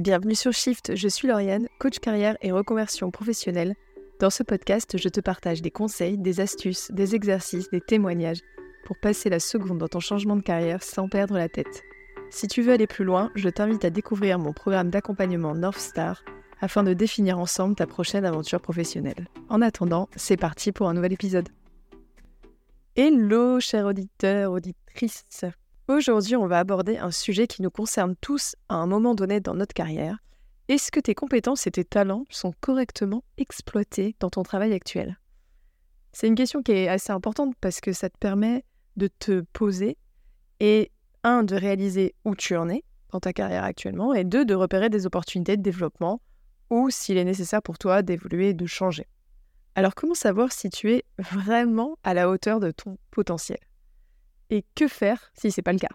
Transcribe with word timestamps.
Bienvenue 0.00 0.34
sur 0.34 0.54
Shift, 0.54 0.96
je 0.96 1.08
suis 1.08 1.28
Lauriane, 1.28 1.68
coach 1.78 1.98
carrière 1.98 2.38
et 2.40 2.52
reconversion 2.52 3.10
professionnelle. 3.10 3.74
Dans 4.18 4.30
ce 4.30 4.42
podcast, 4.42 4.96
je 4.96 5.08
te 5.10 5.20
partage 5.20 5.60
des 5.60 5.70
conseils, 5.70 6.16
des 6.16 6.40
astuces, 6.40 6.90
des 6.90 7.14
exercices, 7.14 7.68
des 7.68 7.82
témoignages 7.82 8.40
pour 8.86 8.96
passer 8.98 9.28
la 9.28 9.40
seconde 9.40 9.76
dans 9.76 9.88
ton 9.88 10.00
changement 10.00 10.36
de 10.36 10.40
carrière 10.40 10.82
sans 10.82 11.06
perdre 11.06 11.34
la 11.34 11.50
tête. 11.50 11.82
Si 12.30 12.48
tu 12.48 12.62
veux 12.62 12.72
aller 12.72 12.86
plus 12.86 13.04
loin, 13.04 13.30
je 13.34 13.50
t'invite 13.50 13.84
à 13.84 13.90
découvrir 13.90 14.38
mon 14.38 14.54
programme 14.54 14.88
d'accompagnement 14.88 15.54
North 15.54 15.80
Star 15.80 16.24
afin 16.62 16.82
de 16.82 16.94
définir 16.94 17.38
ensemble 17.38 17.74
ta 17.74 17.86
prochaine 17.86 18.24
aventure 18.24 18.62
professionnelle. 18.62 19.28
En 19.50 19.60
attendant, 19.60 20.08
c'est 20.16 20.38
parti 20.38 20.72
pour 20.72 20.88
un 20.88 20.94
nouvel 20.94 21.12
épisode. 21.12 21.50
Hello, 22.96 23.60
chers 23.60 23.84
auditeurs, 23.84 24.50
auditrices. 24.50 25.44
Aujourd'hui, 25.90 26.36
on 26.36 26.46
va 26.46 26.60
aborder 26.60 26.98
un 26.98 27.10
sujet 27.10 27.48
qui 27.48 27.62
nous 27.62 27.70
concerne 27.70 28.14
tous 28.20 28.54
à 28.68 28.76
un 28.76 28.86
moment 28.86 29.16
donné 29.16 29.40
dans 29.40 29.54
notre 29.54 29.74
carrière. 29.74 30.18
Est-ce 30.68 30.92
que 30.92 31.00
tes 31.00 31.16
compétences 31.16 31.66
et 31.66 31.72
tes 31.72 31.84
talents 31.84 32.26
sont 32.30 32.54
correctement 32.60 33.24
exploités 33.38 34.14
dans 34.20 34.30
ton 34.30 34.44
travail 34.44 34.72
actuel? 34.72 35.18
C'est 36.12 36.28
une 36.28 36.36
question 36.36 36.62
qui 36.62 36.70
est 36.70 36.86
assez 36.86 37.10
importante 37.10 37.56
parce 37.60 37.80
que 37.80 37.92
ça 37.92 38.08
te 38.08 38.16
permet 38.18 38.64
de 38.94 39.08
te 39.08 39.40
poser 39.52 39.98
et, 40.60 40.92
un, 41.24 41.42
de 41.42 41.56
réaliser 41.56 42.14
où 42.24 42.36
tu 42.36 42.54
en 42.54 42.68
es 42.68 42.84
dans 43.10 43.18
ta 43.18 43.32
carrière 43.32 43.64
actuellement 43.64 44.14
et 44.14 44.22
deux, 44.22 44.44
de 44.44 44.54
repérer 44.54 44.90
des 44.90 45.06
opportunités 45.06 45.56
de 45.56 45.62
développement 45.62 46.22
ou, 46.70 46.88
s'il 46.90 47.16
est 47.16 47.24
nécessaire 47.24 47.62
pour 47.62 47.78
toi, 47.78 48.02
d'évoluer 48.02 48.50
et 48.50 48.54
de 48.54 48.66
changer. 48.66 49.08
Alors 49.74 49.96
comment 49.96 50.14
savoir 50.14 50.52
si 50.52 50.70
tu 50.70 50.92
es 50.92 51.04
vraiment 51.18 51.98
à 52.04 52.14
la 52.14 52.30
hauteur 52.30 52.60
de 52.60 52.70
ton 52.70 52.96
potentiel? 53.10 53.58
Et 54.50 54.64
que 54.74 54.88
faire 54.88 55.30
si 55.34 55.50
c'est 55.50 55.62
pas 55.62 55.72
le 55.72 55.78
cas? 55.78 55.88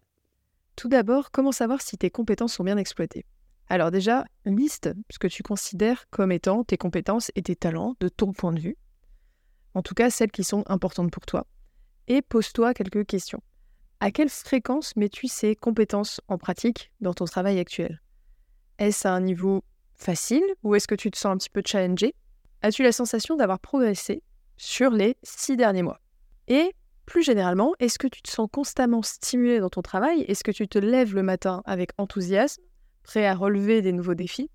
Tout 0.76 0.90
d'abord, 0.90 1.32
comment 1.32 1.52
savoir 1.52 1.82
si 1.82 1.98
tes 1.98 2.10
compétences 2.10 2.54
sont 2.54 2.64
bien 2.64 2.78
exploitées? 2.78 3.26
Alors 3.68 3.92
déjà, 3.92 4.26
liste 4.46 4.94
ce 5.10 5.20
que 5.20 5.28
tu 5.28 5.44
considères 5.44 6.10
comme 6.10 6.32
étant 6.32 6.64
tes 6.64 6.78
compétences 6.78 7.32
et 7.36 7.42
tes 7.42 7.56
talents 7.56 7.96
de 8.00 8.10
ton 8.10 8.34
point 8.34 8.54
de 8.54 8.60
vue. 8.60 8.78
En 9.74 9.82
tout 9.82 9.94
cas, 9.94 10.10
celles 10.10 10.32
qui 10.32 10.44
sont 10.44 10.64
importantes 10.68 11.12
pour 11.12 11.26
toi. 11.26 11.48
Et 12.08 12.22
pose-toi 12.22 12.74
quelques 12.74 13.06
questions. 13.06 13.42
À 14.00 14.12
quelle 14.12 14.30
fréquence 14.30 14.96
mets-tu 14.96 15.28
ces 15.28 15.56
compétences 15.56 16.22
en 16.28 16.38
pratique 16.38 16.92
dans 17.02 17.14
ton 17.14 17.26
travail 17.26 17.60
actuel? 17.60 18.02
Est-ce 18.78 19.08
à 19.08 19.14
un 19.14 19.22
niveau 19.22 19.64
facile 19.96 20.44
ou 20.64 20.76
est-ce 20.76 20.88
que 20.88 20.96
tu 20.96 21.10
te 21.10 21.18
sens 21.18 21.34
un 21.34 21.38
petit 21.38 21.50
peu 21.50 21.64
challengé? 21.66 22.14
As-tu 22.62 22.84
la 22.84 22.92
sensation 22.92 23.36
d'avoir 23.36 23.60
progressé 23.60 24.22
sur 24.58 24.92
les 24.92 25.18
six 25.24 25.58
derniers 25.58 25.84
mois? 25.84 26.00
Et 26.48 26.76
plus 27.06 27.24
généralement, 27.24 27.74
est-ce 27.80 28.00
que 28.00 28.08
tu 28.08 28.22
te 28.22 28.30
sens 28.30 28.48
constamment 28.52 29.02
stimulé 29.02 29.60
dans 29.60 29.70
ton 29.70 29.82
travail? 29.82 30.22
Est-ce 30.28 30.44
que 30.44 30.52
tu 30.52 30.68
te 30.68 30.78
lèves 30.78 31.16
le 31.16 31.24
matin 31.24 31.62
avec 31.66 31.92
enthousiasme, 31.98 32.62
prêt 33.04 33.26
à 33.26 33.36
relever 33.36 33.82
des 33.82 33.92
nouveaux 33.92 34.16
défis? 34.16 34.50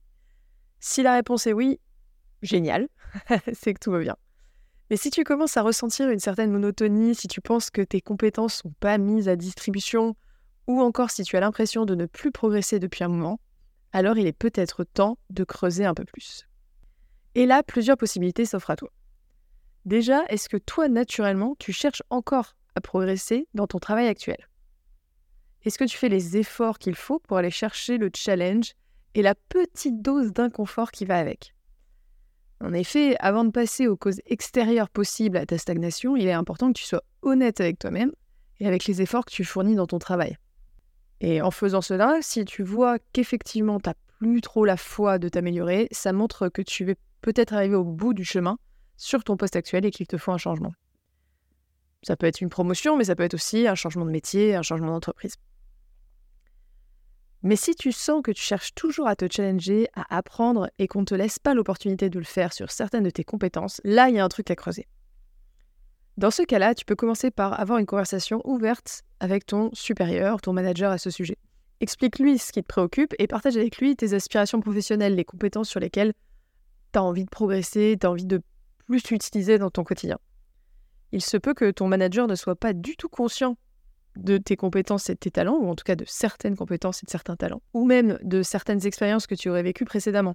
Si 0.80 1.02
la 1.02 1.14
réponse 1.14 1.46
est 1.46 1.52
oui, 1.52 1.80
génial, 2.42 2.88
c'est 3.52 3.74
que 3.74 3.80
tout 3.80 3.92
va 3.92 4.00
bien. 4.00 4.16
Mais 4.90 4.96
si 4.96 5.10
tu 5.10 5.22
commences 5.22 5.56
à 5.56 5.62
ressentir 5.62 6.10
une 6.10 6.18
certaine 6.18 6.50
monotonie, 6.50 7.14
si 7.14 7.28
tu 7.28 7.40
penses 7.40 7.70
que 7.70 7.82
tes 7.82 8.00
compétences 8.00 8.54
sont 8.54 8.72
pas 8.80 8.98
mises 8.98 9.28
à 9.28 9.36
distribution, 9.36 10.16
ou 10.66 10.80
encore 10.80 11.10
si 11.10 11.22
tu 11.22 11.36
as 11.36 11.40
l'impression 11.40 11.84
de 11.84 11.94
ne 11.94 12.06
plus 12.06 12.32
progresser 12.32 12.78
depuis 12.78 13.04
un 13.04 13.08
moment, 13.08 13.40
alors 13.92 14.18
il 14.18 14.26
est 14.26 14.32
peut-être 14.32 14.84
temps 14.84 15.18
de 15.30 15.44
creuser 15.44 15.84
un 15.84 15.94
peu 15.94 16.04
plus. 16.04 16.46
Et 17.34 17.46
là, 17.46 17.62
plusieurs 17.62 17.96
possibilités 17.96 18.44
s'offrent 18.44 18.70
à 18.70 18.76
toi. 18.76 18.90
Déjà, 19.84 20.24
est-ce 20.28 20.48
que 20.48 20.56
toi, 20.56 20.88
naturellement, 20.88 21.56
tu 21.58 21.72
cherches 21.72 22.02
encore 22.10 22.54
à 22.74 22.80
progresser 22.80 23.48
dans 23.54 23.66
ton 23.66 23.78
travail 23.78 24.08
actuel? 24.08 24.48
Est-ce 25.62 25.78
que 25.78 25.84
tu 25.84 25.96
fais 25.96 26.08
les 26.08 26.36
efforts 26.36 26.78
qu'il 26.78 26.94
faut 26.94 27.18
pour 27.18 27.36
aller 27.36 27.50
chercher 27.50 27.98
le 27.98 28.10
challenge 28.14 28.74
et 29.14 29.22
la 29.22 29.34
petite 29.34 30.00
dose 30.00 30.32
d'inconfort 30.32 30.90
qui 30.90 31.04
va 31.04 31.18
avec? 31.18 31.54
En 32.62 32.74
effet, 32.74 33.16
avant 33.20 33.44
de 33.44 33.50
passer 33.50 33.86
aux 33.86 33.96
causes 33.96 34.20
extérieures 34.26 34.90
possibles 34.90 35.38
à 35.38 35.46
ta 35.46 35.56
stagnation, 35.56 36.16
il 36.16 36.26
est 36.26 36.32
important 36.32 36.68
que 36.68 36.78
tu 36.78 36.84
sois 36.84 37.02
honnête 37.22 37.60
avec 37.60 37.78
toi-même 37.78 38.12
et 38.58 38.66
avec 38.66 38.84
les 38.84 39.00
efforts 39.00 39.24
que 39.24 39.32
tu 39.32 39.44
fournis 39.44 39.74
dans 39.74 39.86
ton 39.86 39.98
travail. 39.98 40.36
Et 41.22 41.40
en 41.40 41.50
faisant 41.50 41.80
cela, 41.80 42.18
si 42.20 42.44
tu 42.44 42.62
vois 42.62 42.98
qu'effectivement 43.12 43.80
tu 43.80 43.88
n'as 43.88 43.94
plus 44.18 44.42
trop 44.42 44.66
la 44.66 44.76
foi 44.76 45.18
de 45.18 45.28
t'améliorer, 45.28 45.88
ça 45.90 46.12
montre 46.12 46.48
que 46.48 46.60
tu 46.60 46.84
veux 46.84 46.96
peut-être 47.22 47.54
arriver 47.54 47.74
au 47.74 47.84
bout 47.84 48.12
du 48.12 48.24
chemin 48.24 48.58
sur 49.00 49.24
ton 49.24 49.36
poste 49.36 49.56
actuel 49.56 49.86
et 49.86 49.90
qu'il 49.90 50.06
te 50.06 50.18
faut 50.18 50.30
un 50.30 50.38
changement. 50.38 50.72
Ça 52.02 52.16
peut 52.16 52.26
être 52.26 52.40
une 52.40 52.50
promotion, 52.50 52.96
mais 52.96 53.04
ça 53.04 53.16
peut 53.16 53.22
être 53.22 53.34
aussi 53.34 53.66
un 53.66 53.74
changement 53.74 54.04
de 54.04 54.10
métier, 54.10 54.54
un 54.54 54.62
changement 54.62 54.88
d'entreprise. 54.88 55.36
Mais 57.42 57.56
si 57.56 57.74
tu 57.74 57.92
sens 57.92 58.20
que 58.22 58.30
tu 58.30 58.42
cherches 58.42 58.74
toujours 58.74 59.08
à 59.08 59.16
te 59.16 59.26
challenger, 59.30 59.88
à 59.94 60.14
apprendre 60.14 60.70
et 60.78 60.86
qu'on 60.86 61.00
ne 61.00 61.06
te 61.06 61.14
laisse 61.14 61.38
pas 61.38 61.54
l'opportunité 61.54 62.10
de 62.10 62.18
le 62.18 62.24
faire 62.24 62.52
sur 62.52 62.70
certaines 62.70 63.04
de 63.04 63.10
tes 63.10 63.24
compétences, 63.24 63.80
là, 63.84 64.10
il 64.10 64.16
y 64.16 64.18
a 64.18 64.24
un 64.24 64.28
truc 64.28 64.50
à 64.50 64.56
creuser. 64.56 64.86
Dans 66.18 66.30
ce 66.30 66.42
cas-là, 66.42 66.74
tu 66.74 66.84
peux 66.84 66.96
commencer 66.96 67.30
par 67.30 67.58
avoir 67.58 67.78
une 67.78 67.86
conversation 67.86 68.42
ouverte 68.44 69.02
avec 69.20 69.46
ton 69.46 69.70
supérieur, 69.72 70.42
ton 70.42 70.52
manager 70.52 70.90
à 70.90 70.98
ce 70.98 71.08
sujet. 71.08 71.38
Explique-lui 71.80 72.36
ce 72.36 72.52
qui 72.52 72.60
te 72.62 72.68
préoccupe 72.68 73.14
et 73.18 73.26
partage 73.26 73.56
avec 73.56 73.78
lui 73.78 73.96
tes 73.96 74.12
aspirations 74.12 74.60
professionnelles, 74.60 75.14
les 75.14 75.24
compétences 75.24 75.70
sur 75.70 75.80
lesquelles 75.80 76.12
tu 76.92 76.98
as 76.98 77.02
envie 77.02 77.24
de 77.24 77.30
progresser, 77.30 77.96
tu 77.98 78.06
as 78.06 78.10
envie 78.10 78.26
de 78.26 78.42
plus 78.90 79.10
utiliser 79.12 79.58
dans 79.58 79.70
ton 79.70 79.84
quotidien. 79.84 80.18
Il 81.12 81.22
se 81.22 81.36
peut 81.36 81.54
que 81.54 81.70
ton 81.70 81.86
manager 81.86 82.26
ne 82.26 82.34
soit 82.34 82.56
pas 82.56 82.72
du 82.72 82.96
tout 82.96 83.08
conscient 83.08 83.56
de 84.16 84.36
tes 84.36 84.56
compétences 84.56 85.08
et 85.08 85.14
de 85.14 85.18
tes 85.18 85.30
talents, 85.30 85.58
ou 85.58 85.68
en 85.68 85.76
tout 85.76 85.84
cas 85.84 85.94
de 85.94 86.04
certaines 86.08 86.56
compétences 86.56 87.04
et 87.04 87.06
de 87.06 87.10
certains 87.10 87.36
talents, 87.36 87.62
ou 87.72 87.84
même 87.84 88.18
de 88.22 88.42
certaines 88.42 88.84
expériences 88.84 89.28
que 89.28 89.36
tu 89.36 89.48
aurais 89.48 89.62
vécues 89.62 89.84
précédemment. 89.84 90.34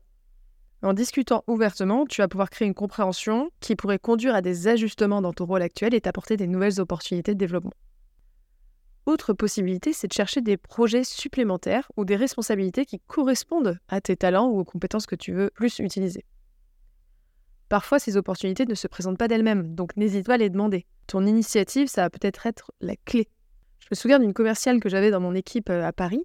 En 0.83 0.93
discutant 0.93 1.43
ouvertement, 1.47 2.05
tu 2.05 2.21
vas 2.21 2.29
pouvoir 2.29 2.49
créer 2.49 2.65
une 2.65 2.73
compréhension 2.73 3.49
qui 3.59 3.75
pourrait 3.75 3.99
conduire 3.99 4.35
à 4.35 4.41
des 4.41 4.69
ajustements 4.69 5.21
dans 5.21 5.33
ton 5.33 5.45
rôle 5.45 5.61
actuel 5.61 5.93
et 5.93 5.99
t'apporter 5.99 6.37
des 6.37 6.47
nouvelles 6.47 6.79
opportunités 6.79 7.33
de 7.33 7.39
développement. 7.39 7.73
Autre 9.05 9.33
possibilité, 9.33 9.91
c'est 9.91 10.07
de 10.07 10.13
chercher 10.13 10.39
des 10.39 10.55
projets 10.55 11.03
supplémentaires 11.03 11.91
ou 11.97 12.05
des 12.05 12.15
responsabilités 12.15 12.85
qui 12.85 13.01
correspondent 13.01 13.79
à 13.89 13.99
tes 13.99 14.15
talents 14.15 14.47
ou 14.47 14.59
aux 14.59 14.65
compétences 14.65 15.07
que 15.07 15.15
tu 15.15 15.33
veux 15.33 15.49
plus 15.53 15.79
utiliser. 15.79 16.23
Parfois, 17.69 17.99
ces 17.99 18.17
opportunités 18.17 18.65
ne 18.65 18.75
se 18.75 18.87
présentent 18.87 19.17
pas 19.17 19.27
d'elles-mêmes, 19.27 19.73
donc 19.73 19.95
n'hésite 19.97 20.25
pas 20.25 20.35
à 20.35 20.37
les 20.37 20.49
demander. 20.49 20.85
Ton 21.07 21.25
initiative, 21.25 21.87
ça 21.87 22.03
va 22.03 22.09
peut-être 22.09 22.45
être 22.45 22.71
la 22.81 22.95
clé. 22.95 23.27
Je 23.79 23.87
me 23.91 23.95
souviens 23.95 24.19
d'une 24.19 24.33
commerciale 24.33 24.79
que 24.79 24.89
j'avais 24.89 25.11
dans 25.11 25.19
mon 25.19 25.35
équipe 25.35 25.69
euh, 25.69 25.85
à 25.85 25.91
Paris. 25.91 26.23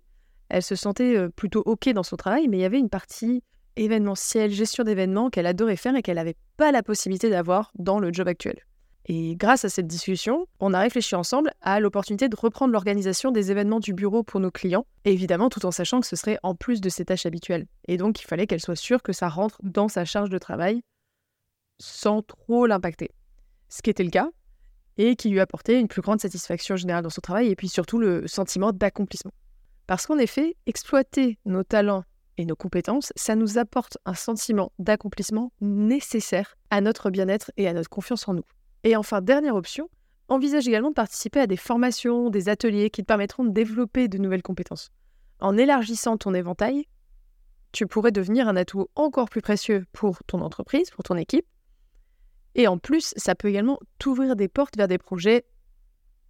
Elle 0.48 0.62
se 0.62 0.74
sentait 0.74 1.16
euh, 1.16 1.28
plutôt 1.28 1.62
OK 1.64 1.88
dans 1.90 2.02
son 2.02 2.16
travail, 2.16 2.48
mais 2.48 2.58
il 2.58 2.60
y 2.60 2.64
avait 2.64 2.78
une 2.78 2.88
partie 2.88 3.42
événementielle, 3.76 4.50
gestion 4.50 4.84
d'événements 4.84 5.30
qu'elle 5.30 5.46
adorait 5.46 5.76
faire 5.76 5.94
et 5.94 6.02
qu'elle 6.02 6.16
n'avait 6.16 6.36
pas 6.56 6.72
la 6.72 6.82
possibilité 6.82 7.30
d'avoir 7.30 7.70
dans 7.78 7.98
le 7.98 8.12
job 8.12 8.28
actuel. 8.28 8.58
Et 9.06 9.34
grâce 9.36 9.64
à 9.64 9.68
cette 9.68 9.86
discussion, 9.86 10.46
on 10.60 10.74
a 10.74 10.80
réfléchi 10.80 11.14
ensemble 11.14 11.50
à 11.62 11.80
l'opportunité 11.80 12.28
de 12.28 12.36
reprendre 12.36 12.72
l'organisation 12.72 13.30
des 13.30 13.50
événements 13.50 13.80
du 13.80 13.94
bureau 13.94 14.22
pour 14.22 14.40
nos 14.40 14.50
clients, 14.50 14.86
évidemment 15.04 15.48
tout 15.48 15.64
en 15.66 15.70
sachant 15.70 16.00
que 16.00 16.06
ce 16.06 16.16
serait 16.16 16.38
en 16.42 16.54
plus 16.54 16.80
de 16.80 16.88
ses 16.88 17.04
tâches 17.04 17.26
habituelles. 17.26 17.66
Et 17.88 17.96
donc 17.96 18.20
il 18.20 18.26
fallait 18.26 18.46
qu'elle 18.46 18.60
soit 18.60 18.76
sûre 18.76 19.02
que 19.02 19.12
ça 19.12 19.28
rentre 19.28 19.58
dans 19.62 19.88
sa 19.88 20.04
charge 20.04 20.30
de 20.30 20.38
travail 20.38 20.82
sans 21.80 22.22
trop 22.22 22.66
l'impacter. 22.66 23.10
Ce 23.68 23.82
qui 23.82 23.90
était 23.90 24.04
le 24.04 24.10
cas, 24.10 24.30
et 24.98 25.16
qui 25.16 25.30
lui 25.30 25.40
apportait 25.40 25.80
une 25.80 25.88
plus 25.88 26.02
grande 26.02 26.20
satisfaction 26.20 26.76
générale 26.76 27.02
dans 27.02 27.10
son 27.10 27.20
travail, 27.20 27.48
et 27.48 27.56
puis 27.56 27.68
surtout 27.68 27.98
le 27.98 28.26
sentiment 28.26 28.72
d'accomplissement. 28.72 29.32
Parce 29.86 30.06
qu'en 30.06 30.18
effet, 30.18 30.56
exploiter 30.66 31.38
nos 31.46 31.64
talents 31.64 32.04
et 32.36 32.44
nos 32.44 32.54
compétences, 32.54 33.12
ça 33.16 33.34
nous 33.34 33.58
apporte 33.58 33.98
un 34.04 34.14
sentiment 34.14 34.72
d'accomplissement 34.78 35.52
nécessaire 35.60 36.56
à 36.70 36.80
notre 36.80 37.10
bien-être 37.10 37.50
et 37.56 37.66
à 37.66 37.72
notre 37.72 37.88
confiance 37.88 38.28
en 38.28 38.34
nous. 38.34 38.44
Et 38.84 38.94
enfin, 38.94 39.20
dernière 39.20 39.56
option, 39.56 39.88
envisage 40.28 40.68
également 40.68 40.90
de 40.90 40.94
participer 40.94 41.40
à 41.40 41.46
des 41.46 41.56
formations, 41.56 42.30
des 42.30 42.48
ateliers 42.48 42.90
qui 42.90 43.02
te 43.02 43.06
permettront 43.06 43.44
de 43.44 43.50
développer 43.50 44.08
de 44.08 44.18
nouvelles 44.18 44.42
compétences. 44.42 44.90
En 45.40 45.56
élargissant 45.56 46.16
ton 46.16 46.34
éventail, 46.34 46.86
tu 47.72 47.86
pourrais 47.86 48.12
devenir 48.12 48.48
un 48.48 48.56
atout 48.56 48.88
encore 48.94 49.28
plus 49.28 49.42
précieux 49.42 49.86
pour 49.92 50.22
ton 50.26 50.40
entreprise, 50.40 50.90
pour 50.90 51.04
ton 51.04 51.16
équipe, 51.16 51.46
et 52.54 52.66
en 52.66 52.78
plus, 52.78 53.14
ça 53.16 53.34
peut 53.34 53.48
également 53.48 53.78
t'ouvrir 53.98 54.36
des 54.36 54.48
portes 54.48 54.76
vers 54.76 54.88
des 54.88 54.98
projets 54.98 55.44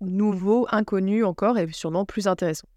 nouveaux, 0.01 0.67
inconnus 0.71 1.25
encore 1.25 1.59
et 1.59 1.71
sûrement 1.73 2.05
plus 2.05 2.27
intéressants. 2.27 2.69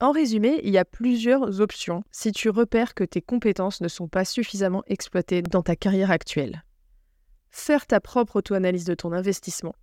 En 0.00 0.12
résumé, 0.12 0.60
il 0.62 0.70
y 0.70 0.78
a 0.78 0.84
plusieurs 0.84 1.60
options 1.60 2.04
si 2.12 2.30
tu 2.30 2.50
repères 2.50 2.94
que 2.94 3.02
tes 3.02 3.20
compétences 3.20 3.80
ne 3.80 3.88
sont 3.88 4.06
pas 4.06 4.24
suffisamment 4.24 4.84
exploitées 4.86 5.42
dans 5.42 5.62
ta 5.62 5.74
carrière 5.74 6.12
actuelle. 6.12 6.62
Faire 7.50 7.86
ta 7.86 8.00
propre 8.00 8.36
auto-analyse 8.36 8.84
de 8.84 8.94
ton 8.94 9.12
investissement. 9.12 9.74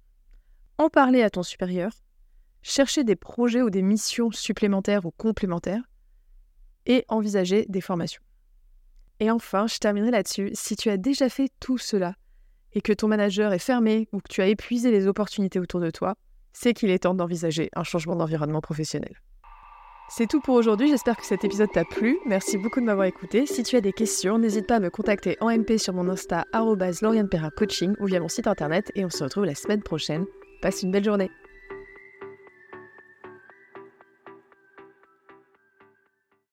En 0.77 0.89
parler 0.89 1.21
à 1.21 1.29
ton 1.29 1.43
supérieur. 1.43 1.91
Chercher 2.61 3.03
des 3.03 3.15
projets 3.15 3.61
ou 3.61 3.69
des 3.69 3.81
missions 3.81 4.31
supplémentaires 4.31 5.05
ou 5.05 5.11
complémentaires. 5.11 5.83
Et 6.85 7.03
envisager 7.09 7.65
des 7.67 7.81
formations. 7.81 8.21
Et 9.19 9.31
enfin, 9.31 9.67
je 9.67 9.77
terminerai 9.79 10.11
là-dessus. 10.11 10.51
Si 10.53 10.75
tu 10.75 10.89
as 10.89 10.97
déjà 10.97 11.27
fait 11.27 11.51
tout 11.59 11.77
cela, 11.77 12.15
et 12.75 12.81
que 12.81 12.93
ton 12.93 13.07
manager 13.07 13.53
est 13.53 13.59
fermé 13.59 14.07
ou 14.11 14.19
que 14.19 14.27
tu 14.29 14.41
as 14.41 14.47
épuisé 14.47 14.91
les 14.91 15.07
opportunités 15.07 15.59
autour 15.59 15.79
de 15.79 15.89
toi, 15.89 16.15
c'est 16.53 16.73
qu'il 16.73 16.89
est 16.89 16.99
temps 16.99 17.15
d'envisager 17.15 17.69
un 17.75 17.83
changement 17.83 18.15
d'environnement 18.15 18.61
professionnel. 18.61 19.15
C'est 20.07 20.27
tout 20.27 20.39
pour 20.39 20.53
aujourd'hui, 20.53 20.89
j'espère 20.89 21.17
que 21.17 21.25
cet 21.25 21.43
épisode 21.43 21.71
t'a 21.73 21.83
plu. 21.83 22.19
Merci 22.27 22.59
beaucoup 22.59 22.79
de 22.79 22.85
m'avoir 22.85 23.07
écouté. 23.07 23.47
Si 23.47 23.63
tu 23.63 23.75
as 23.75 23.81
des 23.81 23.91
questions, 23.91 24.37
n'hésite 24.37 24.67
pas 24.67 24.75
à 24.75 24.79
me 24.79 24.91
contacter 24.91 25.35
en 25.41 25.49
MP 25.49 25.79
sur 25.79 25.93
mon 25.93 26.07
Insta 26.09 26.45
Coaching 27.57 27.95
ou 27.99 28.05
via 28.05 28.19
mon 28.19 28.27
site 28.27 28.45
internet 28.45 28.91
et 28.93 29.03
on 29.03 29.09
se 29.09 29.23
retrouve 29.23 29.45
la 29.45 29.55
semaine 29.55 29.81
prochaine. 29.81 30.25
Passe 30.61 30.83
une 30.83 30.91
belle 30.91 31.03
journée. 31.03 31.31